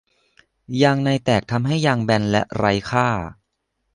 [0.81, 3.07] ยางในแตกทำให้ยางแบนและไร้ค่า